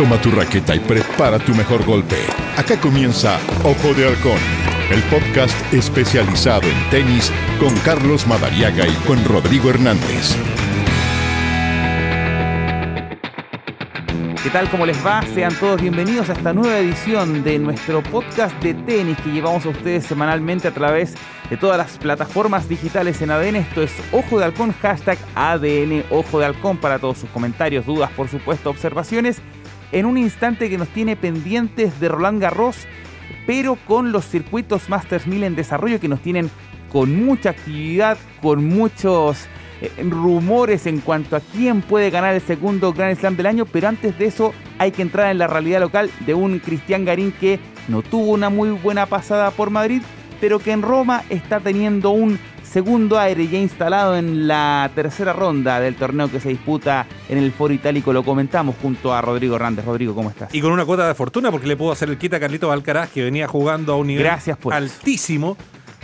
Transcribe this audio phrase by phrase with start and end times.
[0.00, 2.16] Toma tu raqueta y prepara tu mejor golpe.
[2.56, 4.38] Acá comienza Ojo de Halcón,
[4.90, 7.30] el podcast especializado en tenis
[7.60, 10.34] con Carlos Madariaga y con Rodrigo Hernández.
[14.42, 14.70] ¿Qué tal?
[14.70, 15.20] ¿Cómo les va?
[15.34, 19.68] Sean todos bienvenidos a esta nueva edición de nuestro podcast de tenis que llevamos a
[19.68, 21.14] ustedes semanalmente a través
[21.50, 23.56] de todas las plataformas digitales en ADN.
[23.56, 28.10] Esto es Ojo de Halcón, hashtag ADN Ojo de Halcón para todos sus comentarios, dudas,
[28.12, 29.42] por supuesto, observaciones
[29.92, 32.76] en un instante que nos tiene pendientes de Roland Garros,
[33.46, 36.50] pero con los circuitos Masters 1000 en desarrollo que nos tienen
[36.90, 39.46] con mucha actividad, con muchos
[39.80, 43.88] eh, rumores en cuanto a quién puede ganar el segundo Grand Slam del año, pero
[43.88, 47.58] antes de eso hay que entrar en la realidad local de un Cristian Garín que
[47.88, 50.02] no tuvo una muy buena pasada por Madrid,
[50.40, 52.38] pero que en Roma está teniendo un
[52.70, 57.52] segundo aire ya instalado en la tercera ronda del torneo que se disputa en el
[57.52, 58.12] Foro Itálico.
[58.12, 59.84] Lo comentamos junto a Rodrigo Hernández.
[59.84, 60.54] Rodrigo, ¿cómo estás?
[60.54, 63.10] Y con una cuota de fortuna porque le pudo hacer el quita a Carlito Alcaraz
[63.10, 65.56] que venía jugando a un nivel Gracias por altísimo.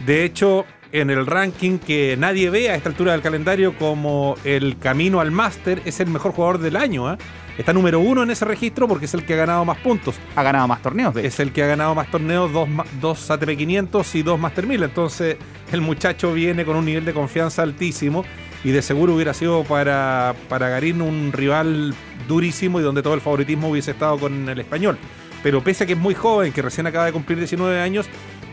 [0.04, 4.78] De hecho, en el ranking que nadie ve a esta altura del calendario como el
[4.78, 7.12] camino al máster, es el mejor jugador del año.
[7.12, 7.16] ¿eh?
[7.58, 10.16] Está número uno en ese registro porque es el que ha ganado más puntos.
[10.34, 12.68] Ha ganado más torneos, de Es el que ha ganado más torneos, dos,
[13.00, 14.82] dos ATP 500 y dos Master 1000.
[14.82, 15.36] Entonces,
[15.72, 18.24] el muchacho viene con un nivel de confianza altísimo
[18.62, 21.94] y de seguro hubiera sido para, para Garín un rival
[22.28, 24.98] durísimo y donde todo el favoritismo hubiese estado con el español.
[25.42, 28.06] Pero pese a que es muy joven, que recién acaba de cumplir 19 años,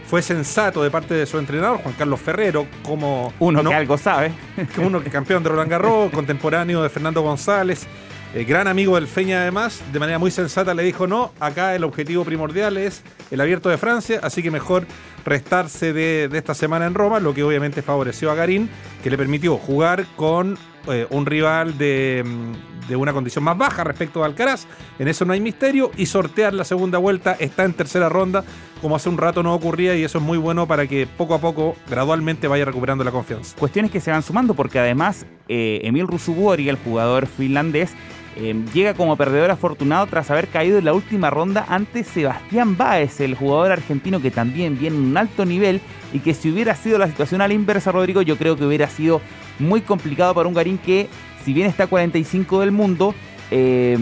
[0.05, 3.97] fue sensato de parte de su entrenador, Juan Carlos Ferrero, como Uno no- que algo
[3.97, 4.31] sabe.
[4.77, 7.87] uno que campeón de Roland Garros, contemporáneo de Fernando González,
[8.33, 11.83] eh, gran amigo del Feña además, de manera muy sensata le dijo no, acá el
[11.83, 14.85] objetivo primordial es el abierto de Francia, así que mejor
[15.25, 18.69] restarse de, esta semana en Roma, lo que obviamente favoreció a Garín,
[19.03, 23.83] que le permitió jugar con eh, un rival de, mm, de una condición más baja
[23.83, 24.65] respecto a Alcaraz,
[24.99, 28.43] en eso no hay misterio, y sortear la segunda vuelta está en tercera ronda,
[28.81, 31.39] como hace un rato no ocurría, y eso es muy bueno para que poco a
[31.39, 33.55] poco, gradualmente, vaya recuperando la confianza.
[33.57, 37.93] Cuestiones que se van sumando porque además eh, Emil Rusubori, el jugador finlandés,
[38.35, 43.19] eh, llega como perdedor afortunado tras haber caído en la última ronda ante Sebastián Báez,
[43.19, 45.81] el jugador argentino que también viene en un alto nivel
[46.13, 48.87] y que si hubiera sido la situación a la inversa, Rodrigo, yo creo que hubiera
[48.87, 49.21] sido
[49.59, 51.09] muy complicado para un Garín que,
[51.43, 53.13] si bien está 45 del mundo,
[53.51, 53.95] eh,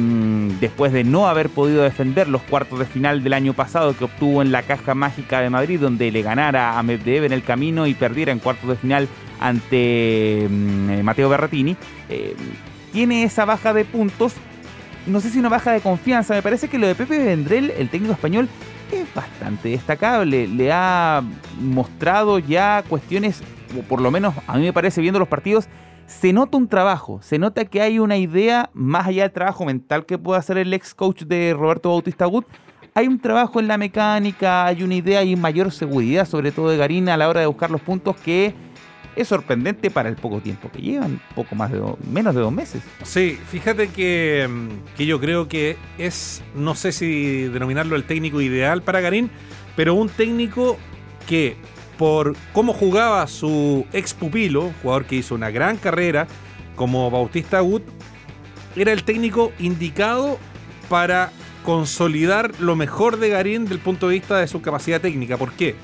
[0.62, 4.42] después de no haber podido defender los cuartos de final del año pasado que obtuvo
[4.42, 7.94] en la Caja Mágica de Madrid, donde le ganara a Medvedev en el camino y
[7.94, 9.10] perdiera en cuartos de final
[9.42, 11.76] ante mm, eh, Mateo Berrettini,
[12.08, 12.34] eh,
[12.92, 14.34] tiene esa baja de puntos.
[15.08, 16.34] No sé si una baja de confianza.
[16.34, 18.48] Me parece que lo de Pepe Vendrell, el técnico español,
[18.92, 20.48] es bastante destacable.
[20.48, 21.24] Le ha
[21.60, 23.42] mostrado ya cuestiones,
[23.78, 25.68] o por lo menos a mí me parece viendo los partidos,
[26.06, 30.06] se nota un trabajo, se nota que hay una idea más allá del trabajo mental
[30.06, 32.44] que puede hacer el ex coach de Roberto Bautista Wood.
[32.94, 36.78] Hay un trabajo en la mecánica, hay una idea y mayor seguridad, sobre todo de
[36.78, 38.54] Garina a la hora de buscar los puntos que
[39.16, 42.52] es sorprendente para el poco tiempo que llevan, poco más de do- menos de dos
[42.52, 42.82] meses.
[43.04, 48.40] Sí, fíjate que, mm, que yo creo que es, no sé si denominarlo el técnico
[48.42, 49.30] ideal para Garín,
[49.76, 50.78] pero un técnico
[51.28, 51.56] que
[51.98, 56.28] por cómo jugaba su ex pupilo, jugador que hizo una gran carrera
[56.76, 57.84] como Bautista Wood,
[58.76, 60.40] era el técnico indicado
[60.90, 61.32] para
[61.64, 65.38] consolidar lo mejor de Garín del punto de vista de su capacidad técnica.
[65.38, 65.76] ¿Por qué?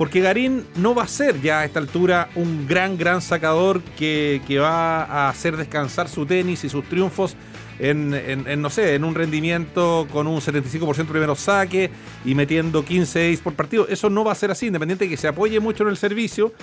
[0.00, 4.40] Porque Garín no va a ser ya a esta altura un gran, gran sacador que,
[4.58, 7.36] va a hacer descansar su tenis y sus triunfos
[7.78, 11.90] en, no sé, en un rendimiento con un 75% primero saque
[12.24, 13.88] y metiendo 15 ace por partido.
[13.88, 16.54] Eso no va a ser así, independiente de que se apoye mucho en el servicio.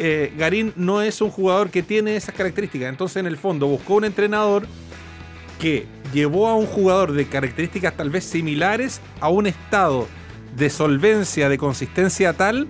[0.00, 2.88] eh, Garín no es un jugador que tiene esas características.
[2.88, 4.66] Entonces, en el fondo, buscó un entrenador
[5.60, 10.08] que llevó a un jugador de características tal vez similares a un estado
[10.56, 12.66] de solvencia, de consistencia tal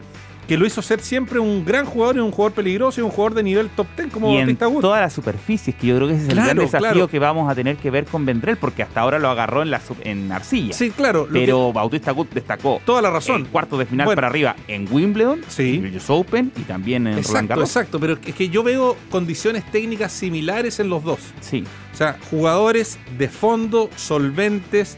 [0.46, 3.34] que lo hizo ser siempre un gran jugador y un jugador peligroso y un jugador
[3.34, 4.80] de nivel top 10 como y en Bautista Agut.
[4.80, 7.08] todas las superficies, que yo creo que ese es el gran desafío claro.
[7.08, 9.80] que vamos a tener que ver con Vendrell, porque hasta ahora lo agarró en, la,
[10.04, 10.72] en arcilla.
[10.72, 11.26] Sí, claro.
[11.32, 13.40] pero Bautista Agut destacó toda la razón.
[13.40, 14.14] en cuartos de final Bueno.
[14.18, 15.82] para arriba en Wimbledon, Sí.
[15.84, 17.68] en US Open y también en Roland Garros.
[17.68, 17.98] exacto.
[17.98, 21.18] Pero es que yo veo condiciones técnicas similares en los dos.
[21.40, 24.96] Sí, O sea, jugadores de fondo, solventes,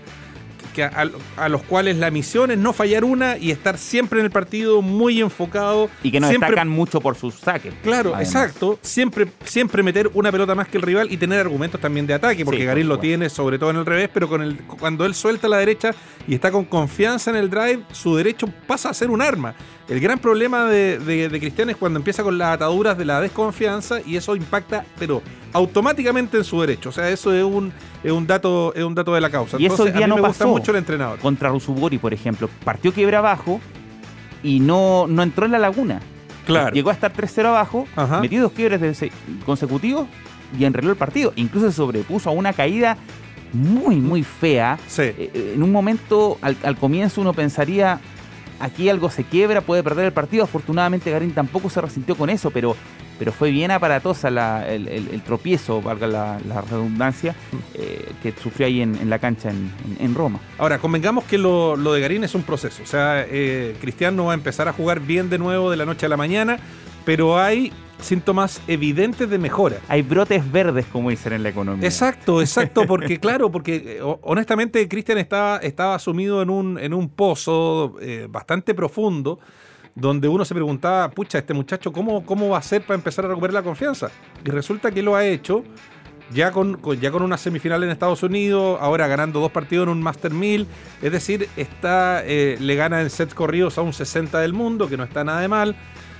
[0.79, 4.27] que a, a los cuales la misión es no fallar una y estar siempre en
[4.27, 5.91] el partido muy enfocado.
[6.03, 7.75] y que no siempre, destacan mucho por sus saques.
[7.83, 8.35] Claro, además.
[8.35, 8.79] exacto.
[8.83, 12.45] Siempre, siempre meter una pelota más que el rival y tener argumentos también de ataque,
[12.45, 15.05] porque Sí, por Garín lo tiene sobre todo en el revés, pero con el, cuando
[15.05, 15.91] él suelta la derecha
[16.27, 19.55] y está con confianza en el drive, su derecho pasa a ser un arma.
[19.89, 24.01] El gran problema de, de, Cristian es cuando empieza con las ataduras de la desconfianza
[24.05, 25.23] y eso impacta, pero
[25.55, 26.91] automáticamente en su derecho.
[26.91, 27.73] O sea, eso es un,
[28.05, 29.57] es un dato es un dato de la causa.
[29.59, 31.19] Y eso hoy día a mí no me pasó gusta mucho el entrenador.
[31.21, 32.51] Contra Rusubori, por ejemplo.
[32.65, 33.61] Partió quiebra abajo
[34.43, 36.01] y no, no entró en la laguna.
[36.45, 36.75] Claro.
[36.75, 37.87] Llegó a estar 3-0 abajo,
[38.21, 39.11] metió dos quiebres
[39.45, 40.07] consecutivos
[40.59, 41.33] y enreló el partido.
[41.37, 42.97] Incluso se sobrepuso a una caída
[43.53, 44.79] muy, muy fea.
[44.99, 48.01] Eh, eh, en un momento, al, comienzo, uno pensaría,
[48.61, 50.45] aquí algo se quiebra, puede perder el partido.
[50.45, 52.77] Afortunadamente, Garín tampoco se resintió con eso, pero,
[53.19, 54.29] pero fue bien aparatosa
[54.69, 57.35] el, tropiezo, valga la, redundancia,
[57.75, 60.41] eh, que sufrió ahí en, la cancha en, Roma.
[60.59, 62.83] Ahora, convengamos que lo, de Garín es un proceso.
[62.83, 63.27] O sea,
[63.81, 66.17] Cristiano no va a empezar a jugar bien de nuevo de la noche a la
[66.17, 66.59] mañana,
[67.05, 69.79] pero hay síntomas evidentes de mejora.
[69.89, 71.87] Hay brotes verdes, como dicen en la economía.
[71.87, 77.09] Exacto, exacto, porque claro, porque eh, honestamente Cristian estaba, estaba sumido en un, en un
[77.09, 79.39] pozo eh, bastante profundo,
[79.95, 83.29] donde uno se preguntaba, pucha, este muchacho, ¿cómo, ¿cómo va a ser para empezar a
[83.29, 84.11] recuperar la confianza?
[84.45, 85.65] Y resulta que lo ha hecho.
[86.31, 90.03] Ya con, ya con una semifinal en Estados Unidos, ahora ganando dos partidos en un
[90.03, 90.67] Master 1000,
[91.01, 94.99] es decir, está, eh, le gana en sets corridos a un 60 del mundo, que
[94.99, 95.75] no está nada de mal,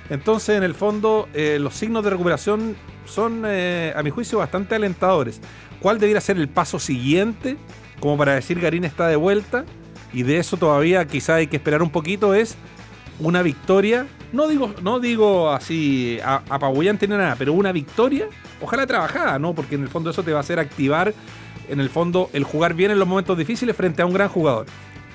[0.09, 2.75] entonces, en el fondo, eh, los signos de recuperación
[3.05, 5.39] son, eh, a mi juicio, bastante alentadores.
[5.79, 7.57] ¿Cuál debería ser el paso siguiente
[7.99, 9.65] como para decir Garín está de vuelta?
[10.11, 12.55] Y de eso todavía quizá hay que esperar un poquito, es
[13.19, 14.07] una victoria.
[14.31, 18.27] No digo, no digo así apabullante ni nada, pero una victoria,
[18.61, 19.53] ojalá trabajada, ¿no?
[19.53, 21.13] Porque en el fondo eso te va a hacer activar,
[21.67, 24.65] en el fondo, el jugar bien en los momentos difíciles frente a un gran jugador.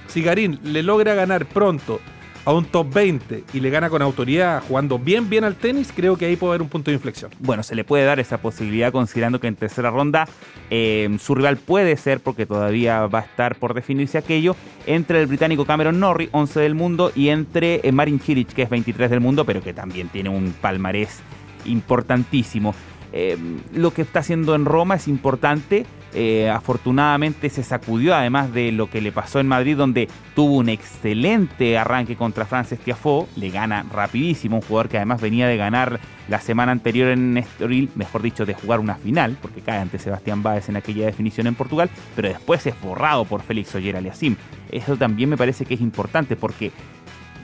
[0.06, 2.00] Si Garín le logra ganar pronto
[2.44, 6.16] a un top 20 y le gana con autoridad jugando bien bien al tenis, creo
[6.16, 7.30] que ahí puede haber un punto de inflexión.
[7.38, 10.28] Bueno, se le puede dar esa posibilidad considerando que en tercera ronda
[10.70, 14.56] eh, su rival puede ser, porque todavía va a estar por definirse aquello,
[14.86, 18.70] entre el británico Cameron Norrie, 11 del mundo, y entre eh, Marin Cilic, que es
[18.70, 21.20] 23 del mundo, pero que también tiene un palmarés
[21.64, 22.74] importantísimo.
[23.12, 23.38] Eh,
[23.72, 25.86] lo que está haciendo en Roma es importante.
[26.14, 30.68] Eh, afortunadamente se sacudió, además de lo que le pasó en Madrid, donde tuvo un
[30.68, 33.26] excelente arranque contra Frances Tiafoe.
[33.36, 37.90] Le gana rapidísimo, un jugador que además venía de ganar la semana anterior en Estoril,
[37.96, 41.54] mejor dicho, de jugar una final, porque cae ante Sebastián Báez en aquella definición en
[41.54, 44.36] Portugal, pero después es borrado por Félix Oyer Aliasim.
[44.70, 46.70] Eso también me parece que es importante porque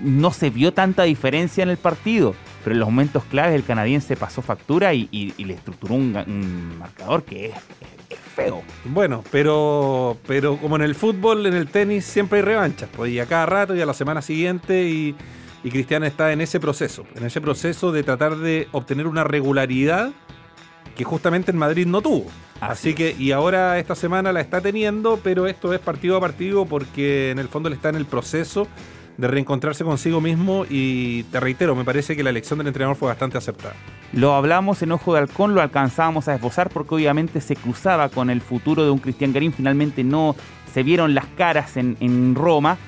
[0.01, 4.17] no se vio tanta diferencia en el partido pero en los momentos claves el canadiense
[4.17, 7.55] pasó factura y, le estructuró un, marcador que es,
[8.45, 8.63] feo.
[8.85, 13.19] Bueno, pero, pero como en el fútbol, en el tenis siempre hay revanchas, pues y
[13.19, 15.15] a cada rato y a la semana siguiente y,
[15.63, 20.13] y Cristian está en ese proceso, en ese proceso de tratar de obtener una regularidad
[20.97, 22.27] que justamente en Madrid no tuvo.
[22.61, 26.67] Así, que, y ahora esta semana la está teniendo, pero esto es partido a partido
[26.67, 28.67] porque en el fondo le está en el proceso
[29.21, 33.09] de reencontrarse consigo mismo y te reitero, me parece que la elección del entrenador fue
[33.09, 33.75] bastante aceptada.
[34.13, 38.31] Lo hablamos en Ojo de Halcón, lo alcanzábamos a esbozar porque obviamente se cruzaba con
[38.31, 40.35] el futuro de un Cristian Garín, finalmente no
[40.73, 42.79] se vieron las caras en, en Roma,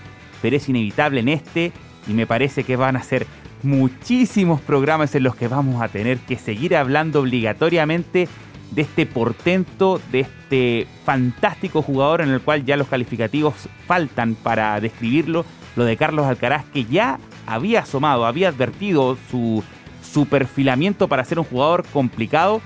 [0.40, 1.72] pero es inevitable en este
[2.06, 3.26] y me parece que van a ser
[3.62, 8.28] muchísimos programas en los que vamos a tener que seguir hablando obligatoriamente
[8.70, 13.54] de este portento, de este fantástico jugador en el cual ya los calificativos
[13.86, 15.44] faltan para describirlo
[15.76, 19.62] lo de Carlos Alcaraz, que ya había asomado, había advertido su,
[20.02, 22.60] su perfilamiento para ser un jugador complicado,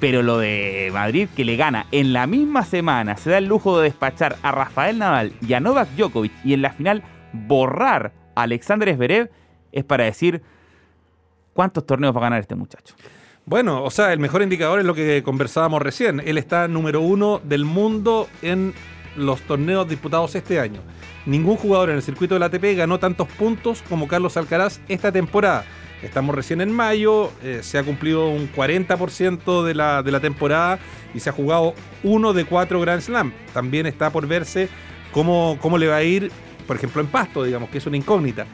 [0.00, 3.78] pero lo de Madrid que le gana en la misma semana, se da el lujo
[3.78, 8.42] de despachar a Rafael Nadal y a Novak Djokovic y en la final borrar a
[8.42, 9.30] Alexander Zverev,
[9.70, 10.42] es para decir
[11.52, 12.94] cuántos torneos va a ganar este muchacho.
[13.44, 16.20] Bueno, o sea, el mejor indicador es lo que conversábamos recién.
[16.24, 18.72] Él está número uno del mundo en
[19.16, 20.80] los torneos disputados este año.
[21.26, 25.12] Ningún jugador en el circuito de la ATP ganó tantos puntos como Carlos Alcaraz esta
[25.12, 25.64] temporada.
[26.02, 30.80] Estamos recién en mayo, eh, se ha cumplido un 40% de la, de la temporada
[31.14, 33.32] y se ha jugado uno de cuatro Grand Slam.
[33.54, 34.68] También está por verse
[35.12, 36.32] cómo, cómo le va a ir,
[36.66, 38.46] por ejemplo, en Pasto, digamos, que es una incógnita.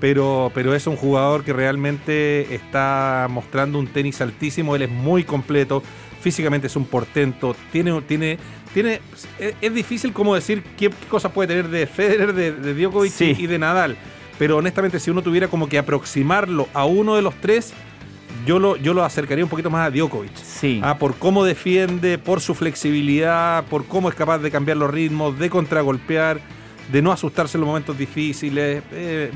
[0.00, 5.24] Pero, pero es un jugador que realmente está mostrando un tenis altísimo, él es muy
[5.24, 5.82] completo,
[6.20, 8.38] físicamente es un portento, tiene, tiene
[8.76, 9.00] tiene
[9.38, 13.96] es, difícil como decir qué, cosas puede tener de Federer, de, Djokovic y de Nadal.
[14.38, 17.72] Pero honestamente, si uno tuviera como que aproximarlo a uno de los tres,
[18.44, 20.36] yo lo, yo lo acercaría un poquito más a Djokovic.
[20.36, 20.80] Sí.
[20.82, 25.38] Ah, por cómo defiende, por su flexibilidad, por cómo es capaz de cambiar los ritmos,
[25.38, 26.38] de contragolpear,
[26.92, 28.82] de no asustarse en los momentos difíciles.
[28.92, 29.30] Eh,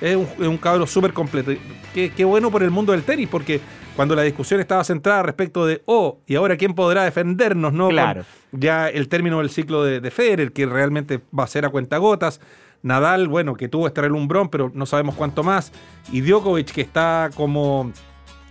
[0.00, 1.52] es un, es un cabro súper completo.
[1.92, 3.60] Qué, qué, bueno por el mundo del tenis, porque
[3.96, 7.88] cuando la discusión estaba centrada respecto de, oh, y ahora quién podrá defendernos, ¿no?
[7.88, 8.24] Claro.
[8.52, 12.40] ya el término del ciclo de, de Federer, que realmente va a ser a cuentagotas.
[12.82, 15.72] Nadal, bueno, que tuvo este relumbrón, pero no sabemos cuánto más.
[16.10, 17.92] Y Djokovic, que está como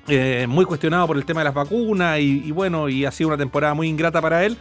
[0.08, 3.28] eh, muy cuestionado por el tema de las vacunas y, y, bueno, y ha sido
[3.28, 4.58] una temporada muy ingrata para él.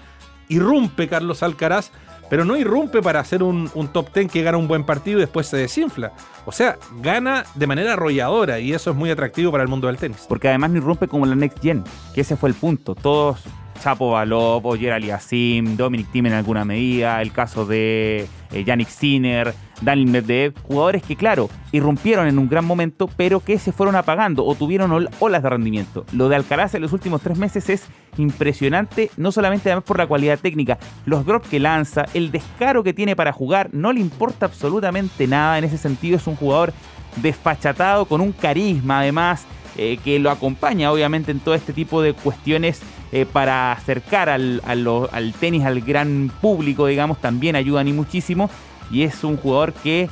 [0.48, 1.92] Irrumpe Carlos Alcaraz,
[2.30, 5.48] pero no irrumpe para hacer un, top ten que gana un buen partido y después
[5.48, 6.12] se desinfla.
[6.46, 9.96] O sea, gana de manera arrolladora y eso es muy atractivo para el mundo del
[9.96, 10.24] tenis.
[10.28, 11.82] Porque además no irrumpe como la Next Gen,
[12.14, 12.94] que ese fue el punto.
[12.94, 13.42] Todos,
[13.82, 19.52] Chapo Balov, Oyer Aliasim, Dominic Thiem en alguna medida, el caso de eh, Yannick Sinner,
[19.80, 24.44] Daniel Medvedev, jugadores que, claro, irrumpieron en un gran momento, pero que se fueron apagando
[24.44, 26.04] o tuvieron ol olas de rendimiento.
[26.12, 27.84] Lo de Alcaraz en los últimos tres meses es
[28.18, 32.92] impresionante, no solamente además por la cualidad técnica, los drops que lanza, el descaro que
[32.92, 35.58] tiene para jugar, no le importa absolutamente nada.
[35.58, 36.72] En ese sentido, es un jugador
[37.16, 39.46] desfachatado, con un carisma además.
[39.76, 42.82] Eh, que lo acompaña obviamente en todo este tipo de cuestiones
[43.12, 48.50] eh, para acercar al, al, al, tenis al gran público, digamos, también ayudan y muchísimo.
[48.90, 50.08] Y es un jugador que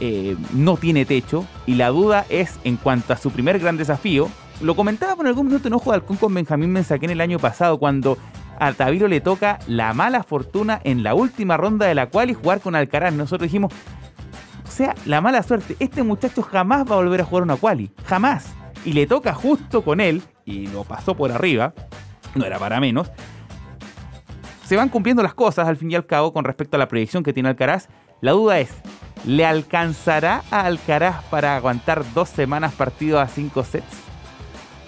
[0.00, 1.46] eh, no tiene techo.
[1.66, 4.28] Y la duda es en cuanto a su primer gran desafío.
[4.60, 7.78] Lo comentaba por algún minuto en Ojo de Halcón con Benjamín Mensaquén el año pasado,
[7.78, 8.16] cuando
[8.58, 12.34] a Taviro le toca la mala fortuna en la última ronda de la cual y
[12.34, 13.12] jugar con Alcaraz.
[13.12, 13.72] Nosotros dijimos,
[14.64, 17.90] o sea, la mala suerte, este muchacho jamás va a volver a jugar una quali,
[18.06, 18.46] jamás.
[18.84, 21.74] Y le toca justo con él, y lo pasó por arriba,
[22.34, 23.10] no era para menos.
[24.64, 27.22] Se van cumpliendo las cosas al fin y al cabo con respecto a la proyección
[27.22, 27.88] que tiene Alcaraz.
[28.22, 28.70] La duda es,
[29.26, 33.84] ¿le alcanzará a Alcaraz para aguantar dos semanas partido a cinco sets?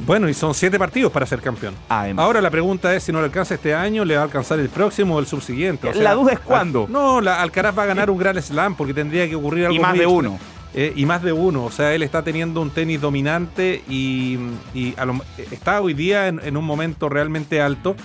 [0.06, 1.74] Bueno, y son siete partidos para ser campeón.
[1.88, 2.24] Además.
[2.24, 4.68] Ahora la pregunta es si no le alcanza este año, le va a alcanzar el
[4.68, 5.88] próximo o el subsiguiente.
[5.88, 6.86] O sea, la duda es cuándo.
[6.88, 9.80] No, la, Alcaraz va a ganar un gran slam porque tendría que ocurrir algo y
[9.80, 10.16] más de extra.
[10.16, 10.38] uno.
[10.72, 11.64] Eh, y más de uno.
[11.64, 14.38] O sea, él está teniendo un tenis dominante y,
[14.74, 17.96] y lo, está hoy día en, en, un momento realmente alto.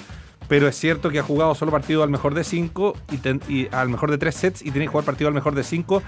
[0.49, 2.97] Pero es cierto que ha jugado solo partido al mejor de cinco
[3.47, 6.03] y, al mejor de tres sets y tiene que jugar partido al mejor de cinco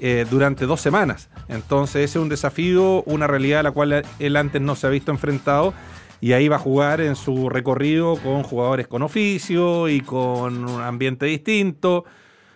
[0.00, 1.30] eh, durante dos semanas.
[1.48, 4.90] Entonces ese es un desafío, una realidad a la cual él antes no se ha
[4.90, 5.72] visto enfrentado.
[6.20, 10.80] Y ahí va a jugar en su recorrido con jugadores con oficio y con un
[10.82, 12.04] ambiente distinto.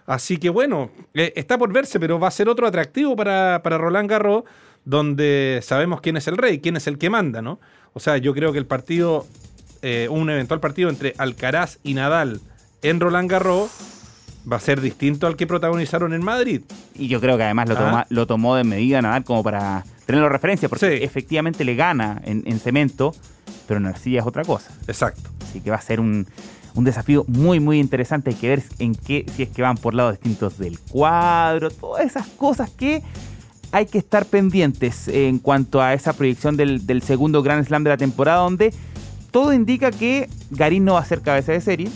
[0.07, 3.79] Así que bueno, eh, está por verse, pero va a ser otro atractivo para, para
[3.79, 4.43] Roland Garros,
[4.85, 7.61] donde sabemos quién es el rey, quién es el que manda, ¿no?
[7.93, 9.27] O sea, yo creo que el partido,
[9.83, 12.41] eh, un eventual partido entre Alcaraz y Nadal
[12.83, 13.71] en Roland Garros
[14.51, 16.63] va a ser distinto al que protagonizaron en Madrid.
[16.95, 20.27] Y yo creo que además lo, toma, lo tomó de medida Nadal como para tenerlo
[20.27, 21.05] de referencia, porque sí.
[21.05, 23.15] efectivamente le gana en, en, cemento,
[23.67, 24.71] pero en arcilla es otra cosa.
[24.87, 25.31] Exacto.
[25.49, 26.27] Así que va a ser un,
[26.75, 28.31] un desafío muy, muy interesante.
[28.31, 32.05] Hay que ver en qué, si es que van por lados distintos del cuadro, todas
[32.05, 33.03] esas cosas que
[33.73, 37.91] hay que estar pendientes en cuanto a esa proyección del, del segundo Grand Slam de
[37.91, 38.75] la temporada, donde
[39.31, 41.91] todo indica que Garín no va a ser cabeza de serie.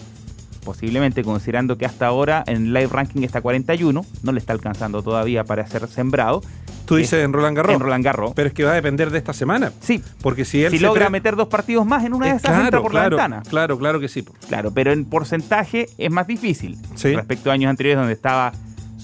[0.65, 5.45] Posiblemente considerando que hasta ahora en live ranking está 41, no le está alcanzando todavía
[5.45, 6.43] para ser sembrado.
[6.87, 7.75] Tú dices en Roland Garros.
[7.75, 8.33] En Roland Garros.
[8.35, 9.73] Pero es que va a depender de esta semana.
[9.81, 10.03] Sí.
[10.21, 12.83] Porque si él si logra meter dos partidos más en una de esas claro, entra
[12.83, 13.43] por claro, la ventana.
[13.49, 14.25] Claro, claro que sí.
[14.49, 17.15] Claro, pero en porcentaje es más difícil sí.
[17.15, 18.53] respecto a años anteriores donde estaba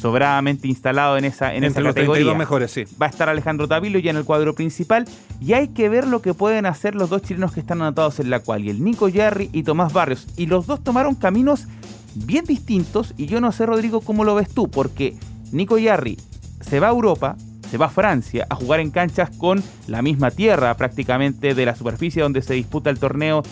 [0.01, 2.25] sobradamente instalado en esa, en Entre esa los categoría.
[2.25, 2.85] 32 mejores, sí.
[3.01, 5.05] Va a estar Alejandro Tavilo ya en el cuadro principal
[5.41, 8.31] y hay que ver lo que pueden hacer los dos chilenos que están anotados en
[8.31, 10.27] la cual, y el Nico Yarri y Tomás Barrios.
[10.37, 11.67] Y los dos tomaron caminos
[12.15, 15.17] bien distintos y yo no sé, Rodrigo, cómo lo ves tú, porque
[15.53, 16.17] Nico Yarri
[16.61, 17.37] se va a Europa,
[17.71, 21.77] se va a Francia a jugar en canchas con la misma tierra prácticamente de la
[21.77, 23.43] superficie donde se disputa el torneo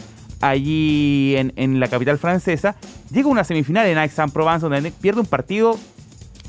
[0.40, 2.76] allí en, en la capital francesa.
[3.10, 5.78] Llega una semifinal en Aix-en-Provence donde pierde un partido,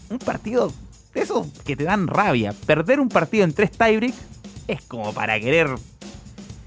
[0.10, 0.72] un partido
[1.14, 2.54] de esos que te dan rabia.
[2.66, 4.14] Perder un partido en tres tiebreak
[4.68, 5.70] es como para querer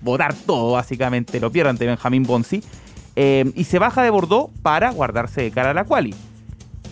[0.01, 1.41] votar todo, básicamente.
[1.41, 2.63] Lo pierde ante Benjamín Bonsi.
[3.15, 6.15] Eh, y se baja de Bordeaux para guardarse de cara a la quali.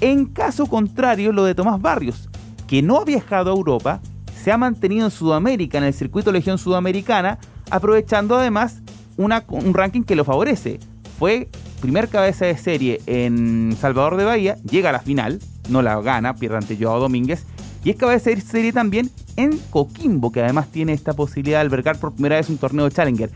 [0.00, 2.28] En caso contrario, lo de Tomás Barrios,
[2.66, 4.00] que no ha viajado a Europa,
[4.42, 7.38] se ha mantenido en Sudamérica, en el circuito Legión Sudamericana,
[7.70, 8.80] aprovechando además
[9.16, 10.78] un ranking que lo favorece.
[11.18, 11.48] Fue
[11.80, 16.34] primer cabeza de serie en Salvador de Bahía, llega a la final, no la gana,
[16.34, 17.44] pierde ante Joao Domínguez,
[17.84, 21.98] y es cabeza de serie también en Coquimbo, que además tiene esta posibilidad de albergar
[21.98, 23.30] por primera vez un torneo de Challenger.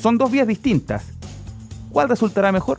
[0.00, 1.04] Son dos vías distintas.
[1.90, 2.78] ¿Cuál resultará mejor?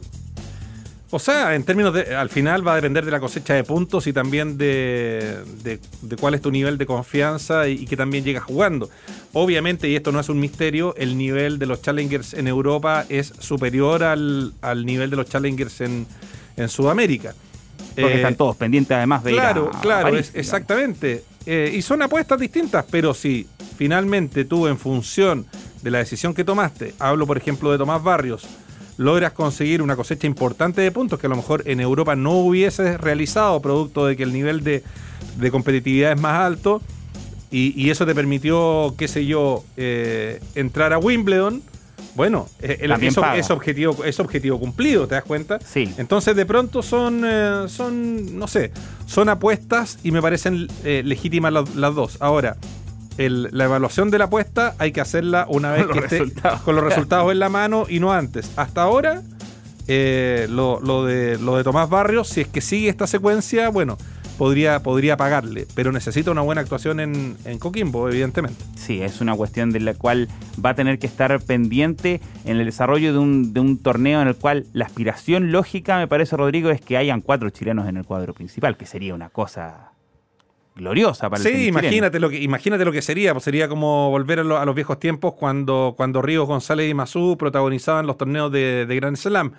[1.14, 4.08] O sea, en términos de, al final va a depender de la cosecha de puntos
[4.08, 8.24] y también de, de, de cuál es tu nivel de confianza y, y, que también
[8.24, 8.90] llegas jugando.
[9.34, 13.34] Obviamente, y esto no es un misterio, el nivel de los challengers en Europa es
[13.40, 16.08] superior al, al nivel de los challengers en,
[16.56, 17.36] en Sudamérica.
[18.02, 21.24] Porque eh, están todos pendientes además de claro, ir a, Claro, París, es, exactamente.
[21.46, 25.46] Eh, y son apuestas distintas, pero si finalmente tú en función
[25.82, 28.48] de la decisión que tomaste, hablo por ejemplo de Tomás Barrios,
[28.98, 33.00] logras conseguir una cosecha importante de puntos que a lo mejor en Europa no hubieses
[33.02, 34.84] realizado, producto de que el nivel de,
[35.38, 36.82] de competitividad es más alto
[37.54, 41.62] y, eso te permitió, qué sé yo, eh, entrar a Wimbledon.
[42.16, 45.60] Bueno, eh, el, es, objetivo, es objetivo cumplido, ¿te das cuenta?
[45.60, 45.94] Sí.
[45.98, 48.72] Entonces, de pronto son, eh, son no sé,
[49.06, 52.18] son apuestas y me parecen legítimas las, dos.
[52.20, 52.58] Ahora,
[53.18, 56.34] la evaluación de la apuesta hay que hacerla una vez que esté
[56.66, 58.52] con los resultados en la mano y no antes.
[58.58, 59.22] Hasta ahora,
[59.88, 63.98] lo, de, lo de Tomás Barrios, si es que sigue esta secuencia, bueno,
[64.42, 68.66] podría, podría pagarle, pero necesita una buena actuación en, en Coquimbo, evidentemente.
[68.76, 70.30] Sí, es una cuestión de la cual
[70.66, 74.28] va a tener que estar pendiente en el desarrollo de un, de un torneo en
[74.28, 78.04] el cual la aspiración lógica, me parece, Rodrigo, es que hayan cuatro chilenos en el
[78.04, 79.92] cuadro principal, que sería una cosa
[80.76, 84.40] gloriosa para el Sí, imagínate lo, que, imagínate lo que sería, pues sería como volver
[84.40, 88.96] a, los viejos tiempos cuando, cuando Ríos González y Mazú protagonizaban los torneos de, de
[88.96, 89.54] Grand Slam.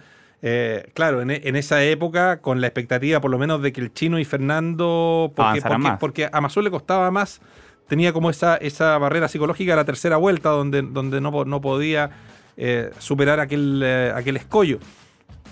[0.44, 4.18] Eh, claro, en, esa época, con la expectativa por lo menos de que el chino
[4.18, 5.62] y Fernando, porque,
[6.00, 7.40] porque, a Mazú le costaba más,
[7.86, 12.10] tenía como esa, esa barrera psicológica a la tercera vuelta, donde, donde no, no podía
[12.56, 14.80] eh, superar aquel, eh, aquel escollo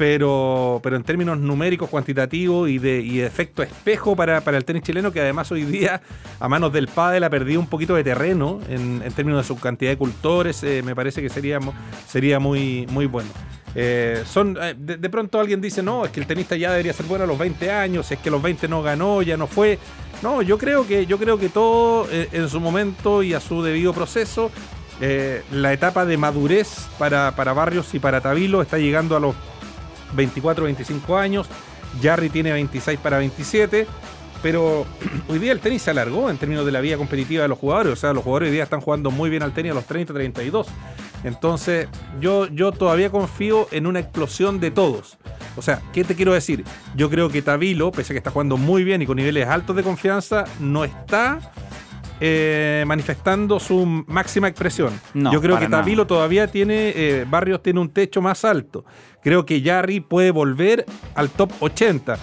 [0.01, 5.13] pero, pero en términos numéricos, cuantitativos y de, y efecto espejo para, el tenis chileno,
[5.13, 6.01] que además hoy día
[6.39, 9.91] a manos del pádel ha perdido un poquito de terreno en, términos de su cantidad
[9.91, 11.59] de cultores, eh, me parece que sería,
[12.09, 13.29] sería muy, muy bueno.
[13.75, 17.07] Eh, son eh, de, pronto alguien dice, no, es que el tenista ya debería ser
[17.07, 19.79] bueno a los 20 años, es que los 20 no ganó, ya no fue.
[20.23, 23.95] No, yo creo que, yo creo que todo en su momento y a su debido
[23.95, 24.51] proceso,
[25.51, 29.35] la etapa de madurez para, para Barrios y para Tabilo está llegando a los
[30.15, 31.49] 24, 25 años.
[32.03, 33.87] Jarry tiene 26 para 27.
[34.43, 34.87] Pero
[35.29, 37.93] hoy día el tenis se alargó en términos de la vida competitiva de los jugadores.
[37.93, 40.13] O sea, los jugadores hoy día están jugando muy bien al tenis a los 30,
[40.15, 40.67] 32.
[41.25, 41.89] Entonces,
[42.21, 45.19] yo, yo todavía confío en una explosión de todos.
[45.57, 46.65] O sea, ¿qué te quiero decir?
[46.97, 49.77] Yo creo que Tabilo, pese a que está jugando muy bien y con niveles altos
[49.77, 51.53] de confianza, no está
[52.21, 54.99] eh, manifestando su máxima expresión.
[55.15, 58.85] yo creo que Tabilo todavía tiene, eh, Barrios tiene un techo más alto.
[59.23, 62.19] Creo que Jarry puede volver al top 80.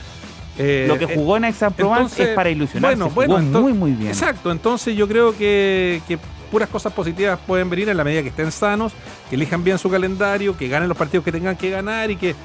[0.60, 3.04] Eh, Lo que eh, jugó en Aix-en-Provence es para ilusionarse.
[3.14, 4.10] Bueno, muy, muy bien.
[4.10, 6.02] Exacto, entonces yo creo que,
[6.48, 8.94] puras cosas positivas pueden venir en la medida que estén sanos,
[9.30, 12.36] que elijan bien su calendario, que ganen los partidos que tengan que ganar y que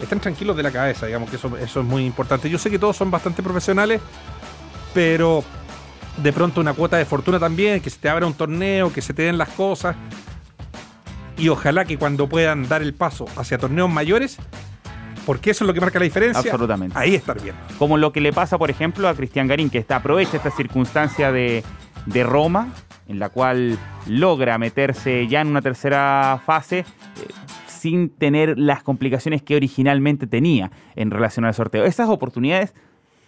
[0.00, 2.50] estén tranquilos de la cabeza, digamos que eso, eso es muy importante.
[2.50, 4.00] Yo sé que todos son bastante profesionales,
[4.92, 5.44] pero
[6.16, 9.14] de pronto una cuota de fortuna también, que se te abra un torneo, que se
[9.14, 9.96] te den las cosas
[11.36, 14.38] y ojalá que cuando puedan dar el paso hacia torneos mayores,
[15.24, 16.50] porque eso es lo que marca la diferencia.
[16.50, 16.96] Absolutamente.
[16.98, 17.54] Ahí estar bien.
[17.78, 21.32] Como lo que le pasa, por ejemplo, a Cristian Garín, que está, aprovecha esta circunstancia
[21.32, 21.64] de,
[22.24, 22.68] Roma,
[23.12, 26.80] en la cual logra meterse ya en una tercera fase.
[26.80, 26.84] Eh,
[27.66, 31.84] sin tener las complicaciones que originalmente tenía en relación al sorteo.
[31.84, 32.74] Esas oportunidades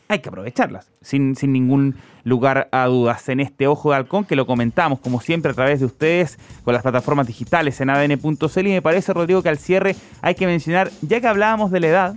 [0.07, 3.29] hay que aprovecharlas, sin, sin ningún lugar a dudas.
[3.29, 6.73] En este Ojo de Halcón, que lo comentamos como siempre a través de ustedes con
[6.73, 10.91] las plataformas digitales en adn.cl y me parece, Rodrigo, que al cierre hay que mencionar,
[11.03, 12.17] ya que hablábamos de la edad,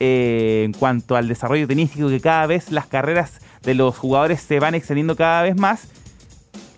[0.00, 4.58] eh, en cuanto al desarrollo tenístico, que cada vez las carreras de los jugadores se
[4.58, 5.88] van extendiendo cada vez más,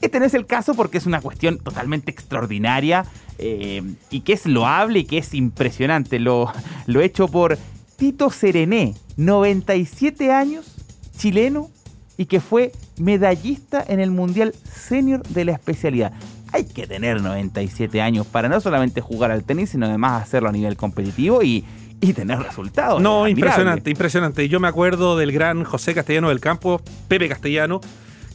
[0.05, 3.05] este no es el caso porque es una cuestión totalmente extraordinaria
[3.39, 6.19] eh, y que es loable y que es impresionante.
[6.19, 6.53] Lo,
[6.87, 7.59] lo hecho por
[7.97, 10.75] Tito Serené, 97 años,
[11.17, 11.71] chileno,
[12.17, 16.13] y que fue medallista en el Mundial Senior de la especialidad.
[16.53, 20.53] Hay que tener 97 años para no solamente jugar al tenis, sino además hacerlo a
[20.53, 21.65] nivel competitivo y,
[22.15, 23.01] tener resultados.
[23.01, 24.47] No, impresionante, impresionante.
[24.47, 27.81] Yo me acuerdo del gran José Castellano del Campo, Pepe Castellano,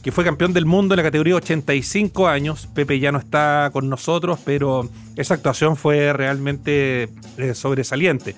[0.02, 2.68] que fue campeón del mundo en la categoría 85 años.
[2.74, 8.34] Pepe ya no está con nosotros, pero esa actuación fue realmente eh, sobresaliente.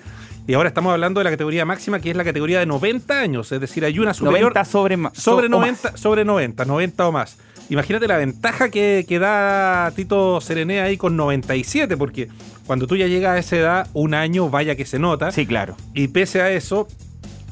[0.46, 3.52] Y ahora estamos hablando de la categoría máxima, que es la categoría de 90 años,
[3.52, 7.36] es decir, hay una superior 90 sobre, sobre 90, sobre 90, 90 o más.
[7.68, 12.28] Imagínate la ventaja que, que da Tito Serené ahí con 97, porque
[12.66, 15.30] cuando tú ya llegas a esa edad, un año vaya que se nota.
[15.30, 15.76] Sí, claro.
[15.94, 16.88] Y pese a eso,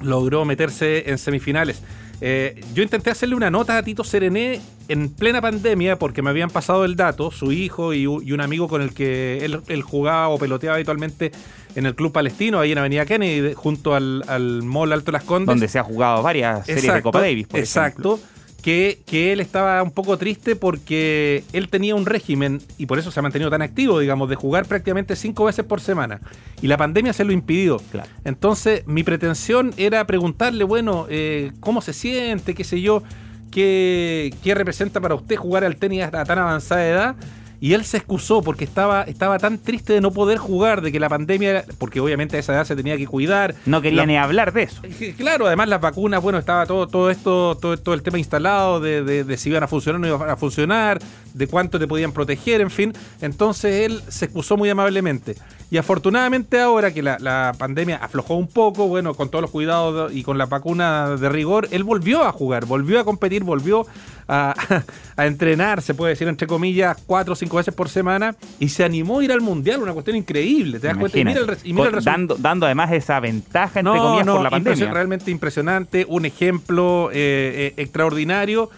[0.01, 1.83] logró meterse en semifinales.
[2.21, 6.51] Eh, yo intenté hacerle una nota a Tito Serené en plena pandemia porque me habían
[6.51, 10.77] pasado el dato, su hijo y, un amigo con el que él, jugaba o peloteaba
[10.77, 11.33] habitualmente
[11.77, 15.47] en el Club Palestino, ahí en Avenida Kennedy, junto al, al Mall Alto Las Condes.
[15.47, 17.47] Donde se ha jugado varias series de Copa Davis.
[17.47, 18.21] Por exacto
[18.61, 23.21] que, él estaba un poco triste porque él tenía un régimen, y por eso se
[23.21, 26.21] ha mantenido tan activo, digamos, de jugar prácticamente cinco veces por semana.
[26.63, 27.81] Y la pandemia se lo impidió.
[28.25, 32.55] Entonces, mi pretensión era preguntarle, bueno, eh, ¿cómo se siente?
[32.55, 33.03] ¿Qué sé yo?
[33.51, 37.17] ¿Qué, ¿Qué representa para usted jugar al tenis a tan avanzada edad?
[37.61, 40.99] Y él se excusó porque estaba, estaba tan triste de no poder jugar, de que
[40.99, 43.55] la pandemia, porque obviamente a esa edad se tenía que cuidar.
[43.67, 44.81] No quería La- ni hablar de eso.
[44.83, 48.81] Eh, Claro, además las vacunas, bueno, estaba todo, todo esto, todo, todo el tema instalado
[48.81, 50.99] de, de- de si iban a funcionar o no iban a funcionar,
[51.35, 52.93] de cuánto te podían proteger, en fin.
[53.21, 55.37] Entonces él se excusó muy amablemente.
[55.71, 60.13] Y afortunadamente ahora que la, la pandemia aflojó un poco, bueno, con todos los cuidados
[60.13, 63.87] y con la vacuna de rigor, él volvió a jugar, volvió a competir, volvió
[64.27, 64.55] a,
[65.17, 68.83] a entrenar, se puede decir entre comillas, cuatro o cinco veces por semana, y se
[68.83, 70.81] animó a ir al mundial, una cuestión increíble.
[70.81, 71.19] ¿Te das cuenta?
[71.19, 74.51] Y mira el, y mira el dando, dando además esa ventaja, entre comillas, por la
[74.51, 74.93] pandemia.
[74.93, 78.71] realmente impresionante, un ejemplo eh, eh, extraordinario.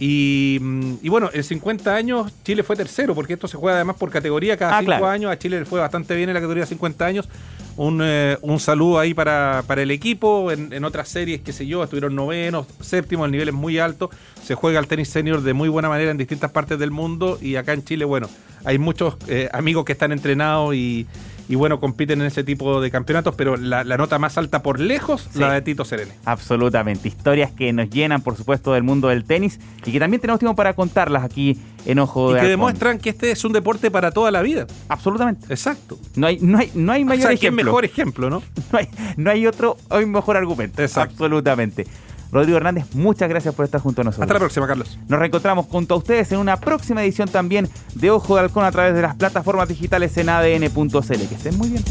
[0.00, 3.96] Y, mm, y bueno, en 50 años Chile fue tercero, porque esto se juega además
[3.96, 5.06] por categoría cada Ah, 5 claro.
[5.08, 5.30] años.
[5.32, 7.28] A Chile le fue bastante bien en la categoría de 50 años.
[7.76, 10.50] Un, eh, un saludo ahí para, para el equipo.
[10.52, 14.10] En, en otras series, qué sé yo, estuvieron novenos, séptimos, el nivel es muy alto.
[14.44, 17.38] Se juega el tenis senior de muy buena manera en distintas partes del mundo.
[17.40, 18.28] Y acá en Chile, bueno,
[18.64, 21.06] hay muchos eh, amigos que están entrenados y,
[21.48, 24.78] y bueno, compiten en ese tipo de campeonatos, pero la, la nota más alta por
[24.80, 25.38] lejos, Sí.
[25.38, 26.12] la de Tito Serene.
[26.24, 27.08] Absolutamente.
[27.08, 30.54] Historias que nos llenan, por supuesto, del mundo del tenis y que también tenemos tiempo
[30.56, 32.50] para contarlas aquí en Ojo Y de que Halcón.
[32.50, 34.66] demuestran que este es un deporte para toda la vida.
[34.88, 35.46] Absolutamente.
[35.48, 35.98] Exacto.
[36.16, 37.64] No hay, no hay, no hay O mayor sea, ¿qué ejemplo.
[37.64, 38.42] mejor ejemplo, ¿no?
[38.72, 40.82] No hay, no hay otro, hay mejor argumento.
[40.82, 41.12] Exacto.
[41.24, 41.86] Absolutamente.
[42.30, 44.24] Rodrigo Hernández, muchas gracias por estar junto a nosotros.
[44.24, 44.98] Hasta la próxima, Carlos.
[45.08, 48.72] Nos reencontramos junto a ustedes en una próxima edición también de Ojo de Halcón a
[48.72, 51.28] través de las plataformas digitales en adn.cl.
[51.28, 51.84] Que estén muy bien.